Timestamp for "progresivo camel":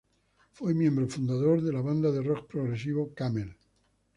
2.47-3.55